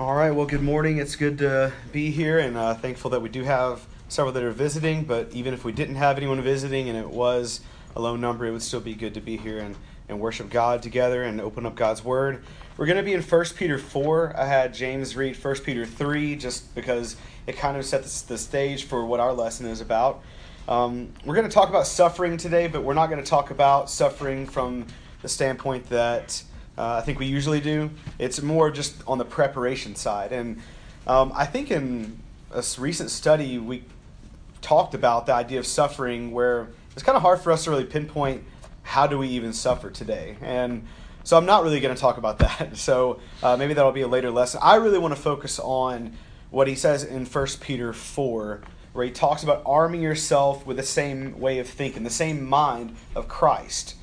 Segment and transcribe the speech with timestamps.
[0.00, 0.96] All right, well, good morning.
[0.96, 4.50] It's good to be here and uh, thankful that we do have several that are
[4.50, 5.04] visiting.
[5.04, 7.60] But even if we didn't have anyone visiting and it was
[7.94, 9.76] a low number, it would still be good to be here and,
[10.08, 12.42] and worship God together and open up God's Word.
[12.78, 14.36] We're going to be in 1 Peter 4.
[14.38, 18.84] I had James read 1 Peter 3 just because it kind of sets the stage
[18.84, 20.22] for what our lesson is about.
[20.66, 23.90] Um, we're going to talk about suffering today, but we're not going to talk about
[23.90, 24.86] suffering from
[25.20, 26.42] the standpoint that
[26.80, 27.90] uh, I think we usually do.
[28.18, 30.32] It's more just on the preparation side.
[30.32, 30.62] And
[31.06, 32.18] um, I think in
[32.52, 33.84] a recent study, we
[34.62, 37.84] talked about the idea of suffering where it's kind of hard for us to really
[37.84, 38.44] pinpoint
[38.82, 40.38] how do we even suffer today.
[40.40, 40.86] And
[41.22, 42.78] so I'm not really going to talk about that.
[42.78, 44.60] So uh, maybe that'll be a later lesson.
[44.62, 46.14] I really want to focus on
[46.50, 48.62] what he says in 1 Peter 4,
[48.94, 52.96] where he talks about arming yourself with the same way of thinking, the same mind
[53.14, 53.96] of Christ.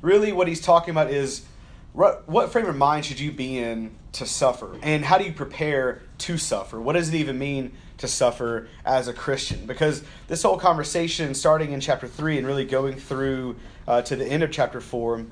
[0.00, 1.42] Really, what he's talking about is
[1.96, 4.78] what frame of mind should you be in to suffer?
[4.82, 6.78] And how do you prepare to suffer?
[6.78, 9.64] What does it even mean to suffer as a Christian?
[9.64, 13.56] Because this whole conversation, starting in chapter 3 and really going through
[13.88, 15.24] uh, to the end of chapter 4,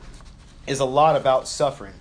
[0.67, 1.93] is a lot about suffering.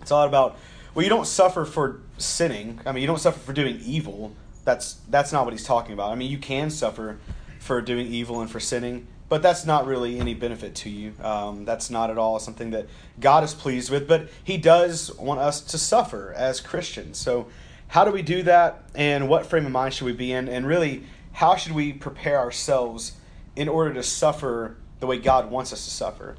[0.00, 0.56] It's a lot about,
[0.94, 2.80] well, you don't suffer for sinning.
[2.86, 4.36] I mean, you don't suffer for doing evil.
[4.64, 6.12] That's, that's not what he's talking about.
[6.12, 7.18] I mean, you can suffer
[7.58, 11.14] for doing evil and for sinning, but that's not really any benefit to you.
[11.22, 12.88] Um, that's not at all something that
[13.20, 17.16] God is pleased with, but He does want us to suffer as Christians.
[17.16, 17.46] So,
[17.86, 20.66] how do we do that, and what frame of mind should we be in, and
[20.66, 23.12] really, how should we prepare ourselves
[23.56, 26.36] in order to suffer the way God wants us to suffer?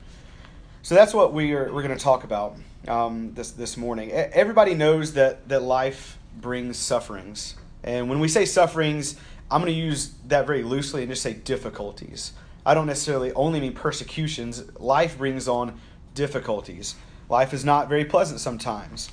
[0.84, 4.12] So that's what we are, we're going to talk about um, this this morning.
[4.12, 9.16] Everybody knows that that life brings sufferings, and when we say sufferings,
[9.50, 12.34] I'm going to use that very loosely and just say difficulties.
[12.66, 14.64] I don't necessarily only mean persecutions.
[14.80, 15.80] Life brings on
[16.14, 16.96] difficulties.
[17.30, 19.12] Life is not very pleasant sometimes.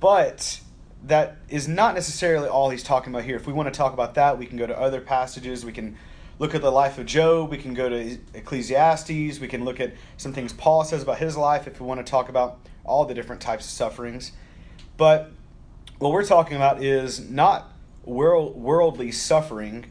[0.00, 0.60] But
[1.04, 3.36] that is not necessarily all he's talking about here.
[3.36, 5.64] If we want to talk about that, we can go to other passages.
[5.64, 5.96] We can
[6.38, 7.50] look at the life of Job.
[7.50, 9.40] We can go to Ecclesiastes.
[9.40, 12.10] We can look at some things Paul says about his life if we want to
[12.10, 14.32] talk about all the different types of sufferings.
[14.96, 15.30] But
[15.98, 17.72] what we're talking about is not
[18.04, 19.86] world, worldly suffering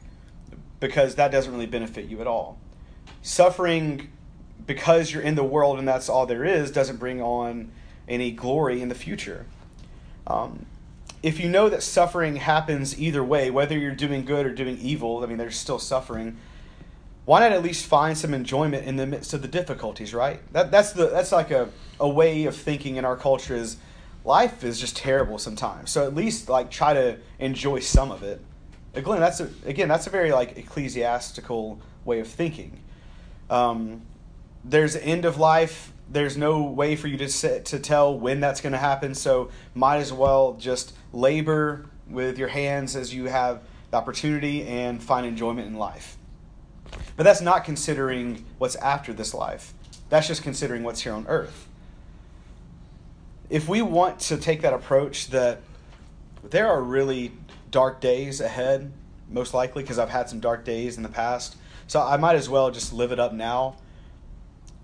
[0.80, 2.60] because that doesn't really benefit you at all.
[3.26, 4.12] Suffering
[4.68, 7.72] because you're in the world and that's all there is doesn't bring on
[8.08, 9.48] any glory in the future.
[10.28, 10.68] Um,
[11.24, 15.24] if you know that suffering happens either way, whether you're doing good or doing evil,
[15.24, 16.38] I mean, there's still suffering.
[17.26, 20.40] Why not at least find some enjoyment in the midst of the difficulties, right?
[20.54, 21.70] That, that's the that's like a,
[22.00, 23.78] a way of thinking in our culture is
[24.24, 25.90] life is just terrible sometimes.
[25.90, 28.40] So at least like try to enjoy some of it.
[28.94, 32.82] Glenn, that's a, again, that's a very like ecclesiastical way of thinking.
[33.50, 34.02] Um,
[34.64, 35.92] there's end of life.
[36.10, 39.16] There's no way for you to to tell when that's going to happen.
[39.16, 43.62] So might as well just labor with your hands as you have
[43.92, 46.18] the opportunity and find enjoyment in life.
[47.18, 49.74] But that's not considering what's after this life.
[50.10, 51.68] That's just considering what's here on earth.
[53.50, 55.62] If we want to take that approach that
[56.44, 57.32] there are really
[57.72, 58.92] dark days ahead,
[59.30, 61.56] most likely, because I've had some dark days in the past.
[61.88, 63.78] So I might as well just live it up now.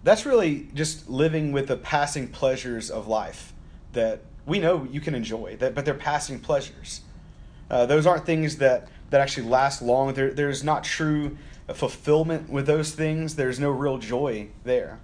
[0.04, 3.54] That's really just living with the passing pleasures of life
[3.94, 7.02] that we know you can enjoy, that, but they're passing pleasures.
[7.70, 10.14] Uh, those aren't things that, that actually last long.
[10.14, 11.38] There, there's not true
[11.74, 15.00] fulfillment with those things, there's no real joy there.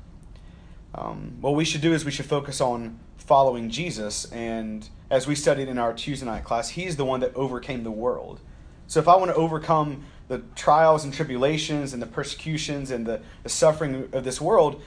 [0.95, 4.25] Um, what we should do is we should focus on following Jesus.
[4.31, 7.91] And as we studied in our Tuesday night class, He's the one that overcame the
[7.91, 8.39] world.
[8.87, 13.21] So if I want to overcome the trials and tribulations and the persecutions and the,
[13.43, 14.81] the suffering of this world,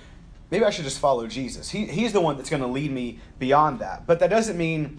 [0.51, 1.71] maybe I should just follow Jesus.
[1.71, 4.07] He, he's the one that's going to lead me beyond that.
[4.07, 4.99] But that doesn't mean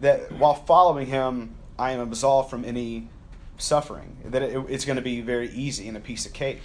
[0.00, 3.08] that while following Him, I am absolved from any
[3.56, 6.60] suffering, that it, it's going to be very easy and a piece of cake.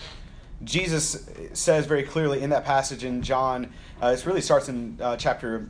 [0.64, 5.18] Jesus says very clearly in that passage in John, uh, it really starts in uh,
[5.18, 5.70] chapter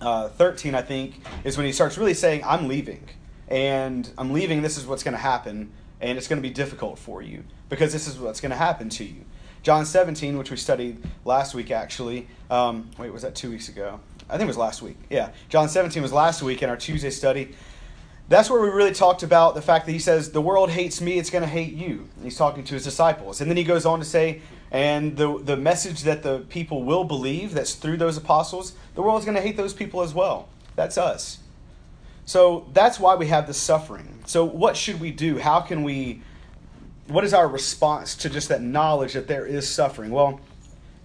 [0.00, 3.08] uh, 13, I think, is when he starts really saying, I'm leaving.
[3.48, 5.72] And I'm leaving, this is what's going to happen.
[6.00, 8.88] And it's going to be difficult for you because this is what's going to happen
[8.90, 9.24] to you.
[9.62, 12.28] John 17, which we studied last week, actually.
[12.50, 14.00] Um, wait, was that two weeks ago?
[14.28, 14.96] I think it was last week.
[15.10, 15.30] Yeah.
[15.48, 17.54] John 17 was last week in our Tuesday study.
[18.28, 21.18] That's where we really talked about the fact that he says, The world hates me,
[21.18, 22.08] it's going to hate you.
[22.16, 23.40] And he's talking to his disciples.
[23.40, 27.04] And then he goes on to say, and the, the message that the people will
[27.04, 30.48] believe, that's through those apostles, the world's going to hate those people as well.
[30.76, 31.38] That's us.
[32.26, 34.17] So that's why we have this suffering.
[34.28, 35.38] So, what should we do?
[35.38, 36.20] How can we,
[37.06, 40.10] what is our response to just that knowledge that there is suffering?
[40.10, 40.40] Well,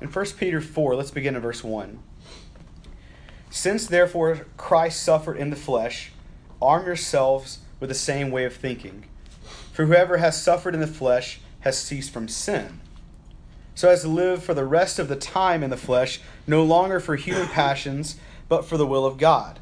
[0.01, 1.99] in 1 Peter 4, let's begin in verse 1.
[3.49, 6.11] Since therefore Christ suffered in the flesh,
[6.61, 9.05] arm yourselves with the same way of thinking.
[9.71, 12.81] For whoever has suffered in the flesh has ceased from sin,
[13.73, 16.99] so as to live for the rest of the time in the flesh, no longer
[16.99, 18.17] for human passions,
[18.49, 19.61] but for the will of God.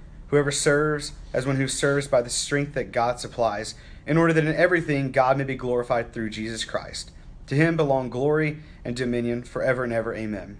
[0.31, 3.75] whoever serves as one who serves by the strength that God supplies,
[4.07, 7.11] in order that in everything God may be glorified through Jesus Christ.
[7.47, 10.15] To him belong glory and dominion forever and ever.
[10.15, 10.57] Amen.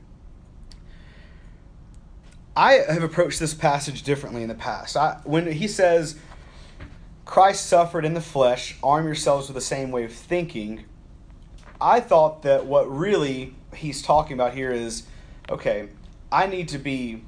[2.55, 4.97] I have approached this passage differently in the past.
[4.97, 6.19] I, when he says,
[7.23, 10.83] Christ suffered in the flesh, arm yourselves with the same way of thinking,
[11.79, 15.03] I thought that what really he's talking about here is
[15.49, 15.89] okay,
[16.29, 17.23] I need to be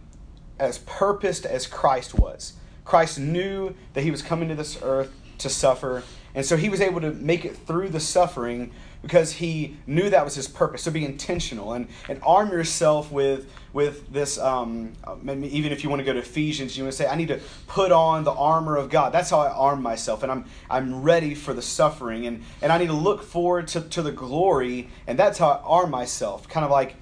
[0.59, 2.53] as purposed as Christ was.
[2.85, 6.03] Christ knew that he was coming to this earth to suffer,
[6.35, 8.71] and so he was able to make it through the suffering
[9.03, 10.83] because he knew that was his purpose.
[10.83, 14.39] So be intentional and, and arm yourself with with this.
[14.39, 14.94] Um,
[15.25, 17.39] even if you want to go to Ephesians, you want to say, "I need to
[17.67, 21.35] put on the armor of God." That's how I arm myself, and I'm I'm ready
[21.35, 25.19] for the suffering, and and I need to look forward to to the glory, and
[25.19, 26.47] that's how I arm myself.
[26.47, 26.95] Kind of like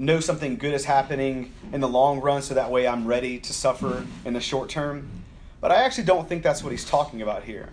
[0.00, 3.52] know something good is happening in the long run, so that way I'm ready to
[3.52, 5.08] suffer in the short term.
[5.60, 7.68] But I actually don't think that's what he's talking about here.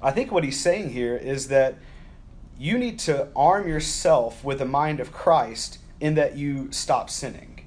[0.00, 1.74] I think what he's saying here is that
[2.56, 7.66] you need to arm yourself with the mind of Christ in that you stop sinning.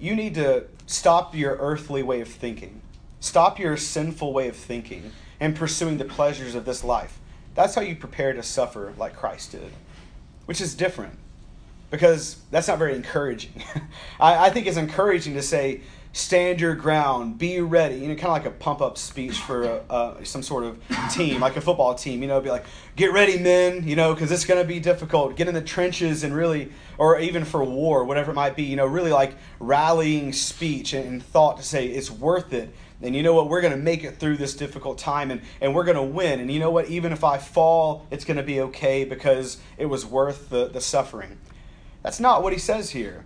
[0.00, 2.80] You need to stop your earthly way of thinking,
[3.20, 7.20] stop your sinful way of thinking, and pursuing the pleasures of this life.
[7.54, 9.70] That's how you prepare to suffer like Christ did,
[10.46, 11.18] which is different
[11.90, 13.62] because that's not very encouraging.
[14.20, 15.82] I, I, think it's encouraging to say,
[16.12, 17.96] stand your ground, be ready.
[17.96, 20.82] You know, kind of like a pump up speech for a, uh, some sort of
[21.10, 22.22] team, like a football team.
[22.22, 23.86] You know, be like, get ready, men.
[23.86, 25.36] You know, because it's going to be difficult.
[25.36, 28.64] Get in the trenches and really, or even for war, whatever it might be.
[28.64, 32.74] You know, really like rallying speech and thought to say it's worth it.
[33.00, 33.48] And you know what?
[33.48, 36.40] We're going to make it through this difficult time and, and we're going to win.
[36.40, 36.88] And you know what?
[36.88, 40.80] Even if I fall, it's going to be okay because it was worth the, the
[40.80, 41.38] suffering.
[42.02, 43.24] That's not what he says here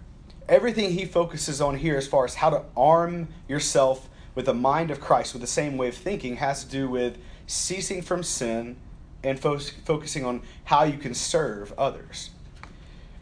[0.48, 4.90] everything he focuses on here as far as how to arm yourself with the mind
[4.90, 8.76] of Christ, with the same way of thinking, has to do with ceasing from sin
[9.22, 12.30] and fo- focusing on how you can serve others.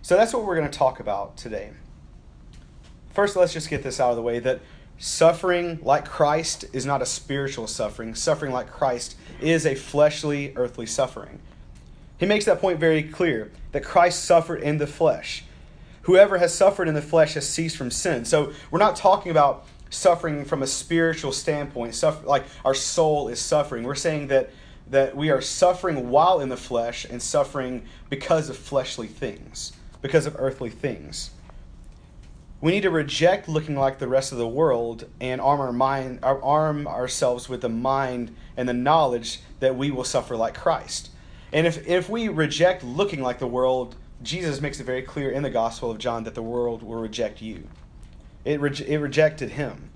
[0.03, 1.71] So that's what we're going to talk about today.
[3.13, 4.61] First, let's just get this out of the way that
[4.99, 8.15] suffering like Christ is not a spiritual suffering.
[8.15, 11.41] Suffering like Christ is a fleshly, earthly suffering.
[12.21, 15.43] He makes that point very clear that Christ suffered in the flesh.
[16.03, 18.27] Whoever has suffered in the flesh has ceased from sin.
[18.27, 23.41] So we're not talking about suffering from a spiritual standpoint, suffer, like our soul is
[23.41, 23.85] suffering.
[23.85, 24.51] We're saying that
[24.91, 29.73] that we are suffering while in the flesh and suffering because of fleshly things,
[30.03, 31.31] because of earthly things.
[32.61, 36.19] We need to reject looking like the rest of the world and arm our mind,
[36.23, 41.11] arm ourselves with the mind and the knowledge that we will suffer like Christ.
[41.53, 45.43] And if, if we reject looking like the world, Jesus makes it very clear in
[45.43, 47.65] the Gospel of John that the world will reject you.
[48.45, 49.91] It, re- it rejected him.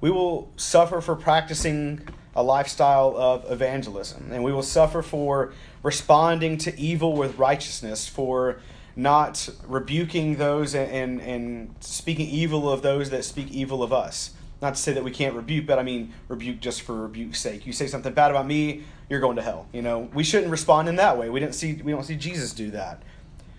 [0.00, 6.58] We will suffer for practicing a lifestyle of evangelism, and we will suffer for responding
[6.58, 8.58] to evil with righteousness, for
[8.94, 14.32] not rebuking those and, and, and speaking evil of those that speak evil of us.
[14.62, 17.66] Not to say that we can't rebuke, but I mean rebuke just for rebuke's sake.
[17.66, 19.66] You say something bad about me, you're going to hell.
[19.72, 21.28] You know, we shouldn't respond in that way.
[21.28, 23.02] We didn't see we don't see Jesus do that.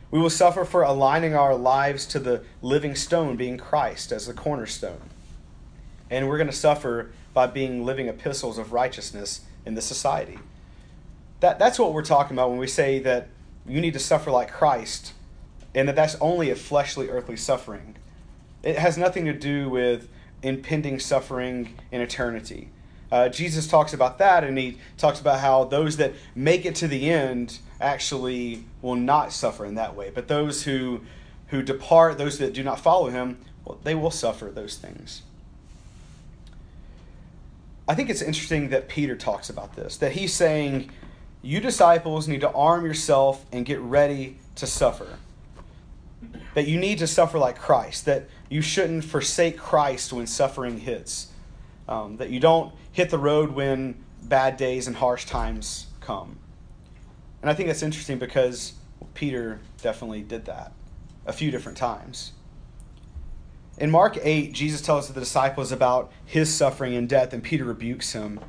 [0.10, 4.34] We will suffer for aligning our lives to the living stone being Christ as the
[4.34, 5.02] cornerstone.
[6.10, 10.40] And we're going to suffer by being living epistles of righteousness in the society.
[11.42, 13.28] That, that's what we're talking about when we say that
[13.68, 15.14] you need to suffer like Christ
[15.76, 17.98] and that that's only a fleshly, earthly suffering.
[18.64, 20.10] It has nothing to do with
[20.44, 22.70] impending suffering in eternity.
[23.12, 26.88] uh, Jesus talks about that, and he talks about how those that make it to
[26.88, 30.12] the end actually will not suffer in that way.
[30.14, 31.02] But those who,
[31.48, 35.22] who depart, those that do not follow him, well, they will suffer those things.
[37.88, 40.90] I think it's interesting that Peter talks about this, that he's saying,
[41.42, 45.08] You disciples need to arm yourself and get ready to suffer.
[46.56, 51.32] That you need to suffer like Christ, that you shouldn't forsake Christ when suffering hits,
[51.88, 56.40] um, that you don't hit the road when bad days and harsh times come.
[57.42, 58.74] And I think that's interesting because
[59.14, 60.72] Peter definitely did that
[61.26, 62.34] a few different times.
[63.78, 68.14] In Mark 8, Jesus tells the disciples about his suffering and death, and Peter rebukes
[68.14, 68.40] him.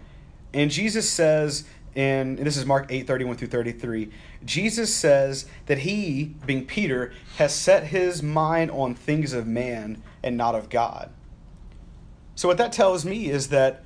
[0.55, 1.65] And Jesus says,
[1.99, 4.13] and this is Mark 8, 31 through 33,
[4.45, 10.37] Jesus says that he, being Peter, has set his mind on things of man and
[10.37, 11.11] not of God.
[12.37, 13.83] So, what that tells me is that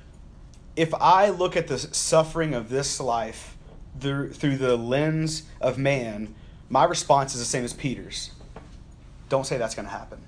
[0.75, 3.57] if I look at the suffering of this life
[3.99, 6.35] through, through the lens of man,
[6.69, 8.29] my response is the same as Peter's.
[9.27, 10.21] Don't say that's going to happen.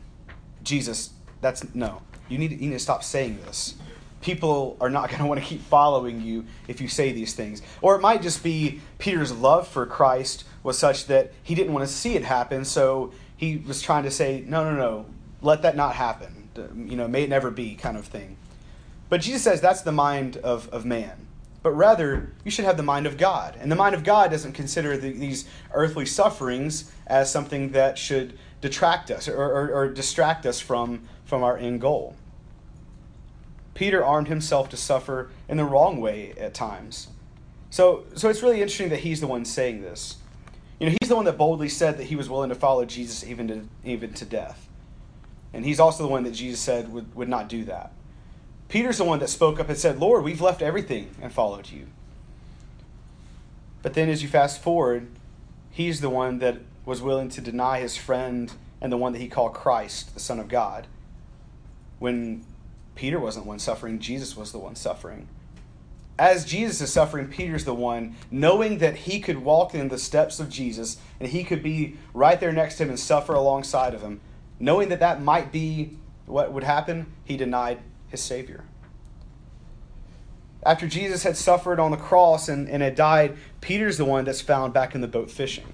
[0.63, 2.01] Jesus, that's no.
[2.29, 3.75] You need, you need to stop saying this.
[4.25, 7.61] People are not going to want to keep following you if you say these things.
[7.83, 11.87] Or it might just be Peter's love for Christ was such that he didn't want
[11.87, 15.05] to see it happen, so he was trying to say, no, no, no,
[15.43, 16.49] let that not happen.
[16.75, 18.37] You know, may it never be kind of thing.
[19.09, 21.27] But Jesus says that's the mind of, of man.
[21.61, 23.55] But rather, you should have the mind of God.
[23.59, 28.39] And the mind of God doesn't consider the, these earthly sufferings as something that should
[28.59, 32.15] detract us or, or, or distract us from, from our end goal.
[33.75, 37.09] Peter armed himself to suffer in the wrong way at times.
[37.69, 40.15] So, so it's really interesting that he's the one saying this.
[40.79, 43.23] You know, he's the one that boldly said that he was willing to follow Jesus
[43.23, 44.67] even to, even to death.
[45.53, 47.91] And he's also the one that Jesus said would, would not do that.
[48.69, 51.87] Peter's the one that spoke up and said, Lord, we've left everything and followed you.
[53.81, 55.07] But then as you fast forward,
[55.69, 58.51] he's the one that was willing to deny his friend
[58.81, 60.87] and the one that he called Christ, the Son of God.
[61.99, 62.43] When
[62.95, 65.27] Peter wasn't the one suffering, Jesus was the one suffering.
[66.17, 70.39] As Jesus is suffering, Peter's the one, knowing that he could walk in the steps
[70.39, 74.01] of Jesus and he could be right there next to him and suffer alongside of
[74.01, 74.21] him.
[74.57, 78.63] Knowing that that might be what would happen, he denied his Savior.
[80.65, 84.41] After Jesus had suffered on the cross and, and had died, Peter's the one that's
[84.41, 85.65] found back in the boat fishing.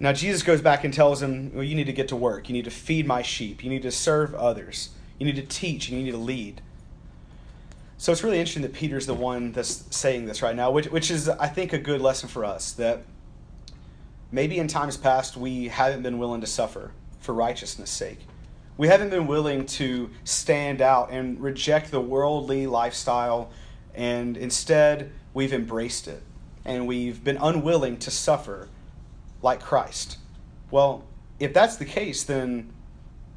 [0.00, 2.48] Now, Jesus goes back and tells him, well, You need to get to work.
[2.48, 3.62] You need to feed my sheep.
[3.62, 4.90] You need to serve others.
[5.22, 5.88] You need to teach.
[5.88, 6.62] And you need to lead.
[7.96, 11.12] So it's really interesting that Peter's the one that's saying this right now, which, which
[11.12, 13.04] is, I think, a good lesson for us that
[14.32, 18.18] maybe in times past we haven't been willing to suffer for righteousness' sake.
[18.76, 23.52] We haven't been willing to stand out and reject the worldly lifestyle,
[23.94, 26.24] and instead we've embraced it.
[26.64, 28.68] And we've been unwilling to suffer
[29.40, 30.18] like Christ.
[30.72, 31.04] Well,
[31.38, 32.72] if that's the case, then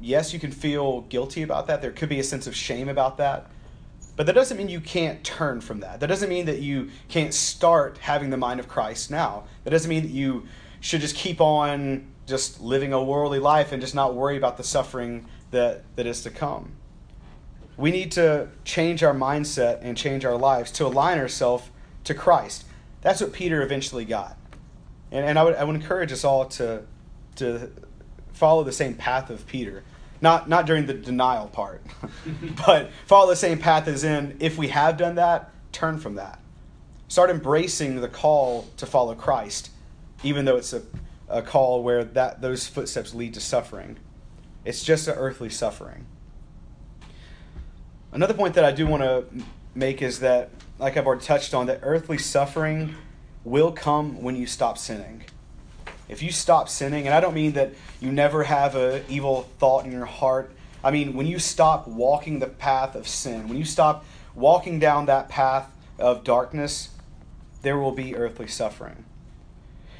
[0.00, 1.82] yes, you can feel guilty about that.
[1.82, 3.50] There could be a sense of shame about that.
[4.16, 6.00] But that doesn't mean you can't turn from that.
[6.00, 9.44] That doesn't mean that you can't start having the mind of Christ now.
[9.64, 10.46] That doesn't mean that you
[10.80, 14.64] should just keep on just living a worldly life and just not worry about the
[14.64, 16.72] suffering that, that is to come.
[17.76, 21.70] We need to change our mindset and change our lives to align ourselves
[22.04, 22.64] to Christ.
[23.02, 24.38] That's what Peter eventually got.
[25.12, 26.82] And, and I, would, I would encourage us all to,
[27.36, 27.70] to
[28.36, 29.82] follow the same path of Peter.
[30.20, 31.82] Not, not during the denial part,
[32.66, 36.40] but follow the same path as in if we have done that, turn from that.
[37.08, 39.70] Start embracing the call to follow Christ,
[40.22, 40.82] even though it's a,
[41.28, 43.98] a call where that, those footsteps lead to suffering.
[44.64, 46.06] It's just an earthly suffering.
[48.12, 49.24] Another point that I do want to
[49.74, 52.94] make is that, like I've already touched on, that earthly suffering
[53.44, 55.24] will come when you stop sinning.
[56.08, 59.84] If you stop sinning, and I don't mean that you never have an evil thought
[59.84, 60.52] in your heart.
[60.84, 65.06] I mean, when you stop walking the path of sin, when you stop walking down
[65.06, 66.90] that path of darkness,
[67.62, 69.04] there will be earthly suffering.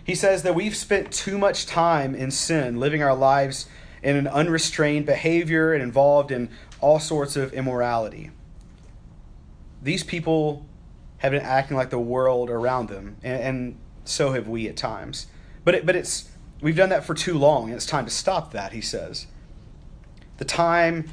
[0.04, 3.66] He says that we've spent too much time in sin, living our lives
[4.02, 6.48] in an unrestrained behavior and involved in
[6.80, 8.30] all sorts of immorality.
[9.82, 10.64] These people
[11.18, 15.26] have been acting like the world around them, and, and so have we at times.
[15.66, 16.30] But it, but it's
[16.62, 18.72] we've done that for too long, and it's time to stop that.
[18.72, 19.26] He says,
[20.36, 21.10] the time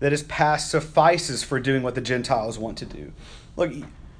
[0.00, 3.12] that has passed suffices for doing what the Gentiles want to do.
[3.54, 3.72] Look,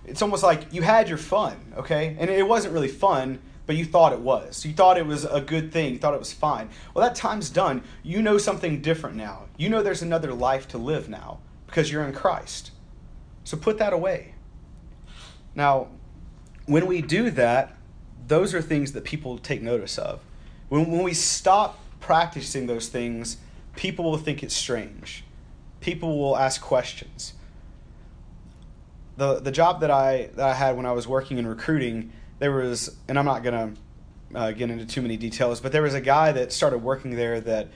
[0.06, 3.40] it's almost like you had your fun, okay, and it wasn't really fun.
[3.66, 4.64] But you thought it was.
[4.64, 5.94] You thought it was a good thing.
[5.94, 6.68] You thought it was fine.
[6.94, 7.82] Well, that time's done.
[8.04, 9.46] You know something different now.
[9.56, 12.70] You know there's another life to live now because you're in Christ.
[13.44, 14.34] So put that away.
[15.54, 15.88] Now,
[16.66, 17.76] when we do that,
[18.26, 20.20] those are things that people take notice of.
[20.68, 23.36] When, when we stop practicing those things,
[23.76, 25.24] people will think it's strange.
[25.80, 27.34] People will ask questions.
[29.16, 32.52] The, the job that I, that I had when I was working in recruiting, there
[32.52, 35.94] was, and I'm not going to uh, get into too many details, but there was
[35.94, 37.68] a guy that started working there that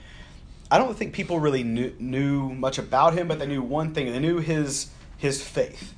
[0.69, 4.11] I don't think people really knew, knew much about him, but they knew one thing.
[4.11, 5.93] They knew his, his faith.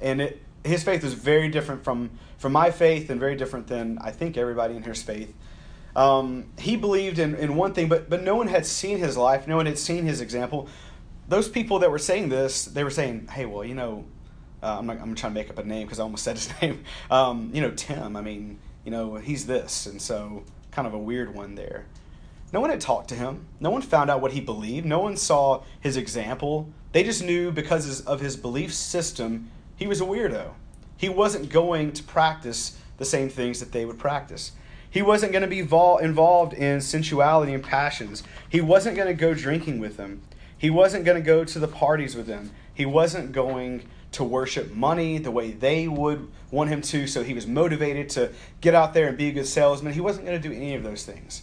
[0.00, 3.98] And it, his faith was very different from, from my faith and very different than
[4.00, 5.32] I think everybody in here's faith.
[5.94, 9.46] Um, he believed in, in one thing, but, but no one had seen his life,
[9.46, 10.68] no one had seen his example.
[11.28, 14.04] Those people that were saying this, they were saying, hey, well, you know,
[14.62, 16.50] uh, I'm, not, I'm trying to make up a name because I almost said his
[16.60, 16.84] name.
[17.10, 19.86] Um, you know, Tim, I mean, you know, he's this.
[19.86, 21.86] And so, kind of a weird one there.
[22.52, 23.46] No one had talked to him.
[23.60, 24.86] No one found out what he believed.
[24.86, 26.70] No one saw his example.
[26.92, 29.50] They just knew because of his belief system,
[29.84, 30.54] he was a weirdo.
[30.96, 34.52] He wasn't going to practice the same things that they would practice.
[34.88, 38.22] He wasn't going to be involved in sensuality and passions.
[38.48, 40.22] He wasn't going to go drinking with them.
[40.56, 42.52] He wasn't going to go to the parties with them.
[42.72, 47.34] He wasn't going to worship money the way they would want him to, so he
[47.34, 49.92] was motivated to get out there and be a good salesman.
[49.92, 51.42] He wasn't going to do any of those things.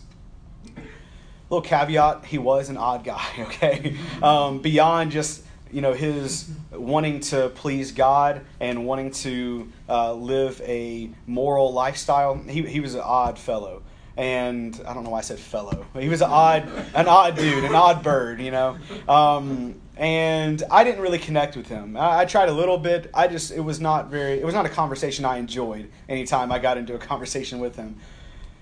[1.52, 3.96] Little caveat, he was an odd guy, okay?
[4.24, 10.62] Um, beyond just you know his wanting to please God and wanting to uh, live
[10.62, 12.36] a moral lifestyle.
[12.36, 13.84] He he was an odd fellow,
[14.18, 15.86] and I don't know why I said fellow.
[15.98, 18.78] He was an odd an odd dude, an odd bird, you know.
[19.08, 21.96] Um, and I didn't really connect with him.
[21.96, 23.10] I, I, tried a little bit.
[23.14, 24.40] I just it was not very.
[24.40, 25.90] It was not a conversation I enjoyed.
[26.10, 27.98] Anytime I got into a conversation with him.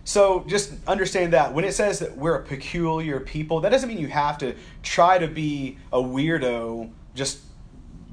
[0.03, 3.99] So just understand that when it says that we're a peculiar people, that doesn't mean
[3.99, 6.89] you have to try to be a weirdo
[7.19, 7.39] just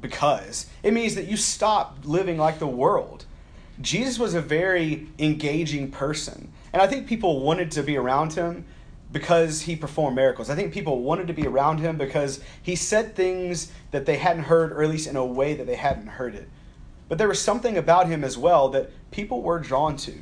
[0.03, 0.67] because.
[0.83, 3.25] It means that you stop living like the world.
[3.81, 6.53] Jesus was a very engaging person.
[6.73, 8.67] And I think people wanted to be around him
[9.13, 10.51] because he performed miracles.
[10.51, 14.43] I think people wanted to be around him because he said things that they hadn't
[14.43, 16.49] heard, or at least in a way that they hadn't heard it.
[17.09, 20.15] But there was something about him as well that people were drawn to.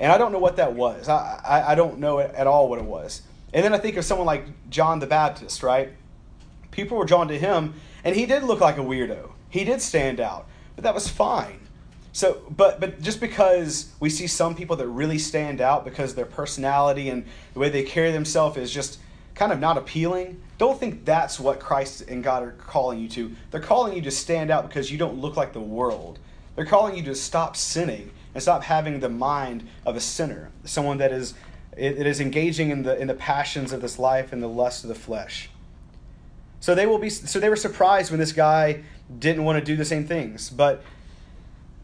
[0.00, 1.08] And I don't know what that was.
[1.08, 3.22] I, I, I don't know at all what it was.
[3.52, 5.90] And then I think of someone like John the Baptist, right?
[6.70, 9.30] People were drawn to him and he did look like a weirdo.
[9.50, 11.60] He did stand out, but that was fine.
[12.12, 16.24] So, but but just because we see some people that really stand out because their
[16.24, 18.98] personality and the way they carry themselves is just
[19.34, 23.36] kind of not appealing, don't think that's what Christ and God are calling you to.
[23.50, 26.18] They're calling you to stand out because you don't look like the world.
[26.54, 30.98] They're calling you to stop sinning and stop having the mind of a sinner, someone
[30.98, 31.34] that is
[31.76, 34.88] it is engaging in the in the passions of this life and the lust of
[34.88, 35.50] the flesh.
[36.66, 38.82] So they will be so they were surprised when this guy
[39.20, 40.50] didn't want to do the same things.
[40.50, 40.82] But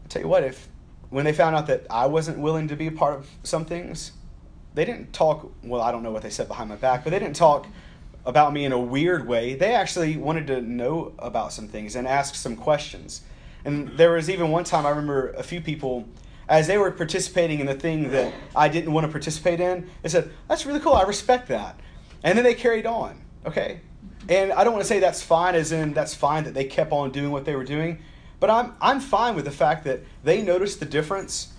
[0.03, 0.67] I'll tell you what, if
[1.09, 4.11] when they found out that I wasn't willing to be a part of some things,
[4.73, 7.19] they didn't talk well, I don't know what they said behind my back, but they
[7.19, 7.65] didn't talk
[8.25, 9.55] about me in a weird way.
[9.55, 13.21] They actually wanted to know about some things and ask some questions.
[13.63, 16.05] And there was even one time I remember a few people
[16.49, 20.09] as they were participating in the thing that I didn't want to participate in, they
[20.09, 21.79] said, That's really cool, I respect that.
[22.21, 23.21] And then they carried on.
[23.45, 23.79] Okay,
[24.29, 26.91] and I don't want to say that's fine, as in that's fine that they kept
[26.91, 27.99] on doing what they were doing,
[28.39, 31.53] but I'm, I'm fine with the fact that they noticed the difference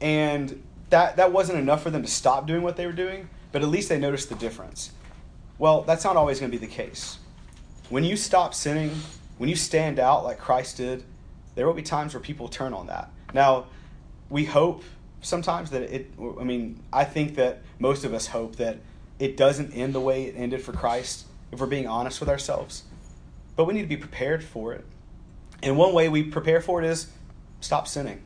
[0.00, 3.62] and that, that wasn't enough for them to stop doing what they were doing, but
[3.62, 4.92] at least they noticed the difference.
[5.58, 7.18] Well, that's not always going to be the case.
[7.90, 8.90] When you stop sinning,
[9.38, 11.04] when you stand out like Christ did,
[11.54, 13.10] there will be times where people turn on that.
[13.34, 13.66] Now,
[14.28, 14.82] we hope
[15.20, 18.78] sometimes that it, I mean, I think that most of us hope that
[19.18, 22.84] it doesn't end the way it ended for Christ if we're being honest with ourselves.
[23.56, 24.84] But we need to be prepared for it.
[25.62, 27.08] And one way we prepare for it is
[27.60, 28.22] stop sinning.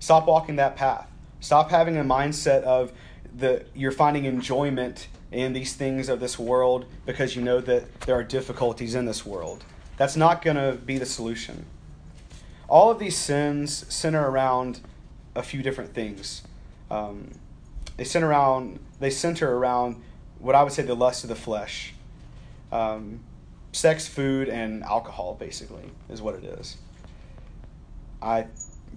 [0.00, 1.08] Stop walking that path.
[1.40, 2.92] Stop having a mindset of
[3.36, 8.14] the you're finding enjoyment in these things of this world because you know that there
[8.14, 9.64] are difficulties in this world.
[9.96, 11.64] That's not going to be the solution.
[12.68, 14.80] All of these sins center around
[15.34, 16.42] a few different things.
[16.90, 17.30] Um,
[17.96, 20.02] they center around they center around
[20.38, 21.91] what I would say the lust of the flesh
[22.72, 23.20] um,
[23.70, 26.78] sex, food, and alcohol, basically, is what it is.
[28.20, 28.50] I'm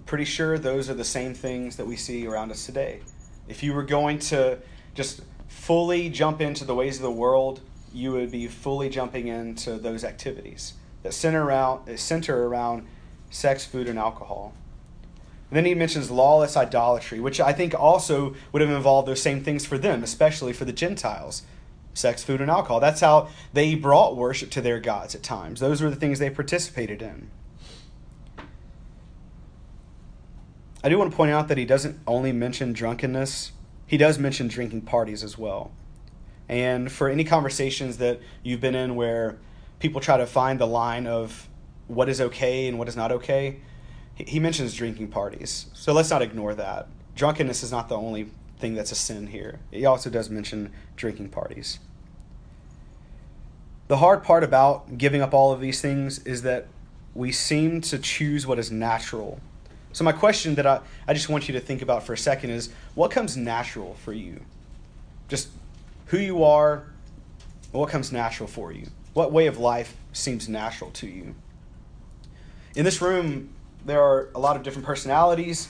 [0.06, 3.00] pretty sure those are the same things that we see around us today.
[3.48, 4.58] If you were going to
[4.94, 7.60] just fully jump into the ways of the world,
[7.92, 12.86] you would be fully jumping into those activities that center around, center around
[13.30, 14.54] sex, food, and alcohol.
[15.50, 19.44] And then he mentions lawless idolatry, which I think also would have involved those same
[19.44, 21.42] things for them, especially for the Gentiles
[21.96, 22.78] sex, food, and alcohol.
[22.78, 25.60] That's how they brought worship to their gods at times.
[25.60, 27.30] Those were the things they participated in.
[30.84, 33.52] I do want to point out that he doesn't only mention drunkenness,
[33.86, 35.72] he does mention drinking parties as well.
[36.48, 39.38] And for any conversations that you've been in where
[39.80, 41.48] people try to find the line of
[41.88, 43.60] what is okay and what is not okay,
[44.14, 45.66] he mentions drinking parties.
[45.74, 46.88] So let's not ignore that.
[47.16, 49.60] Drunkenness is not the only thing that's a sin here.
[49.70, 51.78] He also does mention drinking parties.
[53.88, 56.66] The hard part about giving up all of these things is that
[57.14, 59.40] we seem to choose what is natural.
[59.92, 62.50] So, my question that I, I just want you to think about for a second
[62.50, 64.42] is what comes natural for you?
[65.28, 65.48] Just
[66.06, 66.84] who you are,
[67.72, 68.88] what comes natural for you?
[69.14, 71.34] What way of life seems natural to you?
[72.74, 73.50] In this room,
[73.86, 75.68] there are a lot of different personalities.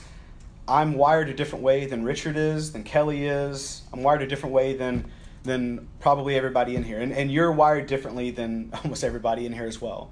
[0.67, 3.83] I'm wired a different way than Richard is, than Kelly is.
[3.93, 5.09] I'm wired a different way than
[5.43, 6.99] than probably everybody in here.
[6.99, 10.11] And, and you're wired differently than almost everybody in here as well.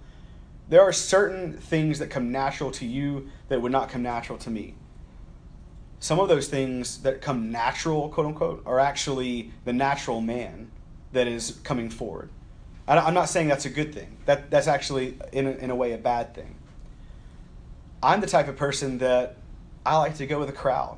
[0.70, 4.50] There are certain things that come natural to you that would not come natural to
[4.50, 4.76] me.
[6.00, 10.72] Some of those things that come natural, quote unquote, are actually the natural man
[11.12, 12.30] that is coming forward.
[12.88, 14.18] I'm not saying that's a good thing.
[14.26, 16.56] That, that's actually, in a, in a way, a bad thing.
[18.04, 19.38] I'm the type of person that
[19.86, 20.98] I like to go with a crowd.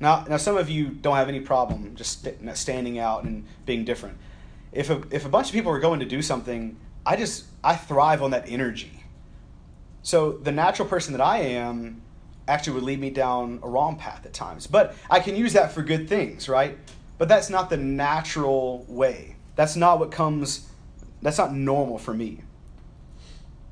[0.00, 3.84] Now, now some of you don't have any problem just st- standing out and being
[3.84, 4.18] different.
[4.72, 7.76] If a, if a bunch of people are going to do something, I just I
[7.76, 9.04] thrive on that energy.
[10.02, 12.02] So the natural person that I am
[12.48, 14.66] actually would lead me down a wrong path at times.
[14.66, 16.78] But I can use that for good things, right?
[17.18, 19.36] But that's not the natural way.
[19.54, 20.68] That's not what comes
[21.22, 22.40] that's not normal for me.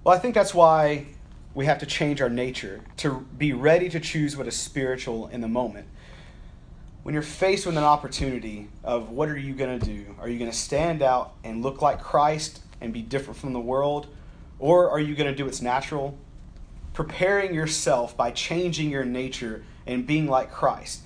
[0.05, 1.07] Well, I think that's why
[1.55, 5.41] we have to change our nature to be ready to choose what is spiritual in
[5.41, 5.89] the moment.
[7.03, 10.15] When you're faced with an opportunity of what are you going to do?
[10.21, 13.61] Are you going to stand out and look like Christ and be different from the
[13.61, 14.07] world?
[14.59, 16.17] Or are you going to do what's natural?
[16.93, 21.01] Preparing yourself by changing your nature and being like Christ.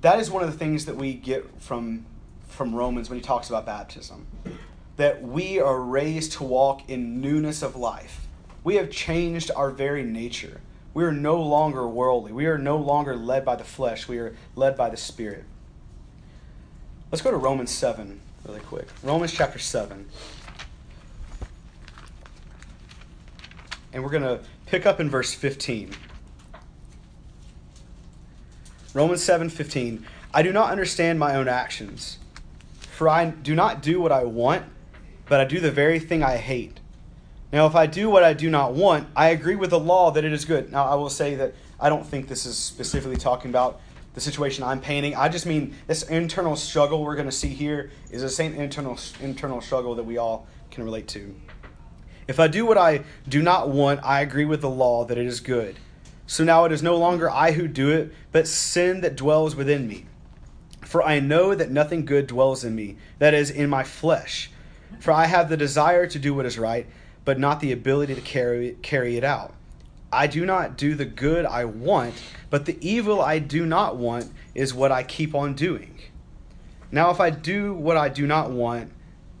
[0.00, 2.06] That is one of the things that we get from,
[2.48, 4.26] from Romans when he talks about baptism.
[4.96, 8.28] That we are raised to walk in newness of life
[8.64, 10.60] we have changed our very nature.
[10.94, 12.32] We are no longer worldly.
[12.32, 14.08] We are no longer led by the flesh.
[14.08, 15.44] We are led by the Spirit.
[17.10, 18.88] Let's go to Romans 7 really quick.
[19.02, 20.08] Romans chapter 7.
[23.92, 25.92] And we're going to pick up in verse 15.
[28.94, 30.02] Romans 7:15
[30.34, 32.18] I do not understand my own actions
[32.90, 34.64] for I do not do what I want
[35.28, 36.78] but I do the very thing I hate
[37.52, 40.24] now, if I do what I do not want, I agree with the law that
[40.24, 40.72] it is good.
[40.72, 43.78] Now, I will say that I don't think this is specifically talking about
[44.14, 45.14] the situation I'm painting.
[45.14, 48.98] I just mean this internal struggle we're going to see here is the same internal
[49.20, 51.34] internal struggle that we all can relate to.
[52.26, 55.26] If I do what I do not want, I agree with the law that it
[55.26, 55.76] is good.
[56.26, 59.86] So now it is no longer I who do it, but sin that dwells within
[59.86, 60.06] me.
[60.80, 64.50] For I know that nothing good dwells in me, that is, in my flesh.
[65.00, 66.86] For I have the desire to do what is right
[67.24, 69.54] but not the ability to carry, carry it out.
[70.12, 72.14] I do not do the good I want,
[72.50, 75.98] but the evil I do not want is what I keep on doing.
[76.90, 78.92] Now, if I do what I do not want,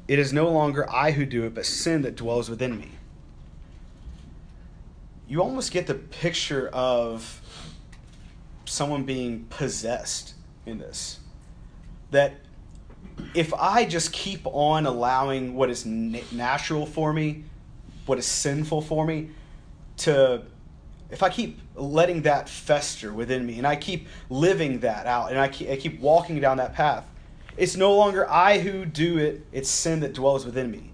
[0.08, 2.92] it is no longer I who do it, but sin that dwells within me.
[5.28, 7.40] You almost get the picture of
[8.64, 11.20] someone being possessed in this.
[12.10, 12.34] That
[13.34, 17.44] if I just keep on allowing what is natural for me
[18.06, 19.30] what is sinful for me
[19.98, 20.42] to
[21.12, 25.38] if I keep letting that fester within me and I keep living that out and
[25.38, 27.04] I keep, I keep walking down that path,
[27.58, 30.90] it's no longer I who do it, it's sin that dwells within me.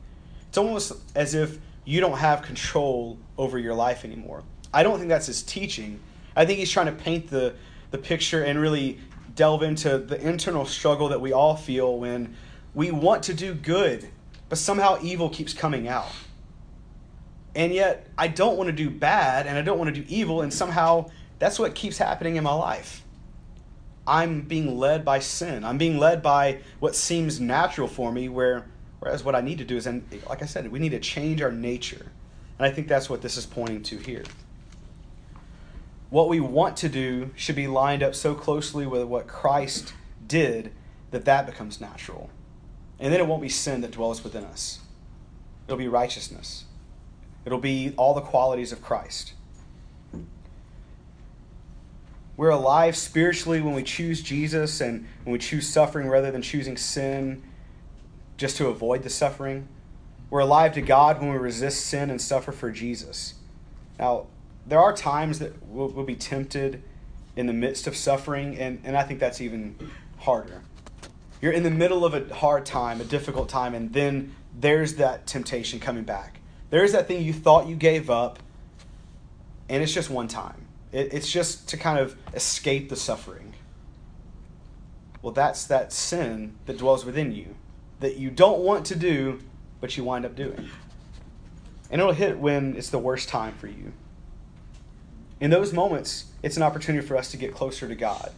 [0.48, 4.42] It's almost as if you don't have control over your life anymore.
[4.74, 6.00] I don't think that's his teaching.
[6.34, 7.54] I think he's trying to paint the,
[7.92, 8.98] the picture and really
[9.36, 12.34] delve into the internal struggle that we all feel when
[12.74, 14.08] we want to do good,
[14.48, 16.08] but somehow evil keeps coming out.
[17.58, 20.42] And yet, I don't want to do bad and I don't want to do evil,
[20.42, 23.02] and somehow that's what keeps happening in my life.
[24.06, 25.64] I'm being led by sin.
[25.64, 28.66] I'm being led by what seems natural for me, where,
[29.00, 31.42] whereas what I need to do is, and like I said, we need to change
[31.42, 32.12] our nature.
[32.60, 34.22] And I think that's what this is pointing to here.
[36.10, 39.94] What we want to do should be lined up so closely with what Christ
[40.28, 40.70] did
[41.10, 42.30] that that becomes natural.
[43.00, 44.78] And then it won't be sin that dwells within us,
[45.66, 46.66] it'll be righteousness.
[47.44, 49.32] It'll be all the qualities of Christ.
[52.36, 56.76] We're alive spiritually when we choose Jesus and when we choose suffering rather than choosing
[56.76, 57.42] sin
[58.36, 59.66] just to avoid the suffering.
[60.30, 63.34] We're alive to God when we resist sin and suffer for Jesus.
[63.98, 64.26] Now,
[64.66, 66.82] there are times that we'll, we'll be tempted
[67.34, 69.76] in the midst of suffering, and, and I think that's even
[70.18, 70.62] harder.
[71.40, 75.26] You're in the middle of a hard time, a difficult time, and then there's that
[75.26, 76.37] temptation coming back.
[76.70, 78.38] There's that thing you thought you gave up,
[79.68, 80.66] and it's just one time.
[80.92, 83.54] It, it's just to kind of escape the suffering.
[85.22, 87.54] Well, that's that sin that dwells within you
[88.00, 89.40] that you don't want to do,
[89.80, 90.68] but you wind up doing.
[91.90, 93.92] And it'll hit when it's the worst time for you.
[95.40, 98.32] In those moments, it's an opportunity for us to get closer to God.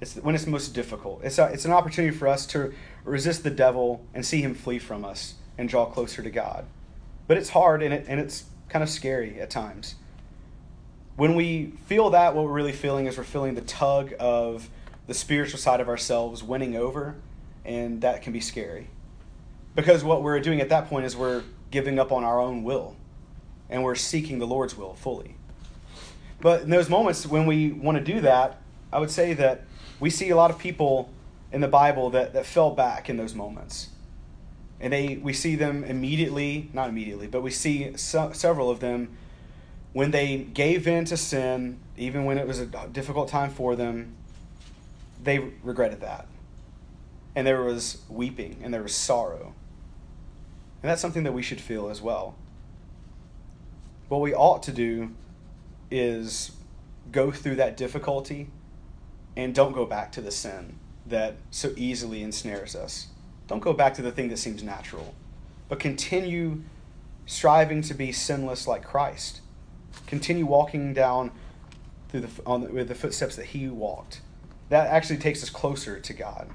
[0.00, 1.20] It's when it's most difficult.
[1.22, 2.72] It's, a, it's an opportunity for us to
[3.04, 6.64] resist the devil and see him flee from us and draw closer to God.
[7.32, 9.94] But it's hard and, it, and it's kind of scary at times.
[11.16, 14.68] When we feel that, what we're really feeling is we're feeling the tug of
[15.06, 17.14] the spiritual side of ourselves winning over,
[17.64, 18.88] and that can be scary.
[19.74, 22.96] Because what we're doing at that point is we're giving up on our own will,
[23.70, 25.34] and we're seeking the Lord's will fully.
[26.42, 28.60] But in those moments when we want to do that,
[28.92, 29.64] I would say that
[30.00, 31.10] we see a lot of people
[31.50, 33.88] in the Bible that, that fell back in those moments.
[34.82, 39.16] And they, we see them immediately, not immediately, but we see so, several of them
[39.92, 44.14] when they gave in to sin, even when it was a difficult time for them,
[45.22, 46.26] they regretted that.
[47.34, 49.54] And there was weeping and there was sorrow.
[50.82, 52.34] And that's something that we should feel as well.
[54.08, 55.12] What we ought to do
[55.90, 56.52] is
[57.10, 58.48] go through that difficulty
[59.36, 63.08] and don't go back to the sin that so easily ensnares us.
[63.48, 65.14] Don't go back to the thing that seems natural,
[65.68, 66.62] but continue
[67.26, 69.40] striving to be sinless like Christ.
[70.06, 71.30] Continue walking down
[72.08, 74.20] through the, on the, with the footsteps that He walked.
[74.68, 76.48] That actually takes us closer to God.